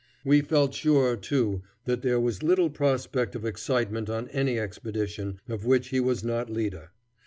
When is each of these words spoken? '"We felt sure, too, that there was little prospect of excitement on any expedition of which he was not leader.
'"We 0.25 0.41
felt 0.41 0.73
sure, 0.73 1.15
too, 1.15 1.61
that 1.85 2.01
there 2.01 2.19
was 2.19 2.41
little 2.41 2.71
prospect 2.71 3.35
of 3.35 3.45
excitement 3.45 4.09
on 4.09 4.29
any 4.29 4.57
expedition 4.57 5.39
of 5.47 5.63
which 5.63 5.89
he 5.89 5.99
was 5.99 6.23
not 6.23 6.49
leader. 6.49 6.89